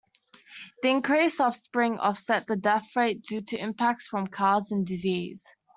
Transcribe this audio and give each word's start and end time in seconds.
The 0.81 0.89
increased 0.89 1.39
offspring 1.39 1.99
offset 1.99 2.47
the 2.47 2.55
death 2.55 2.95
rate 2.95 3.21
due 3.21 3.41
to 3.41 3.57
impacts 3.61 4.07
from 4.07 4.25
cars 4.25 4.71
and 4.71 4.83
disease. 4.83 5.45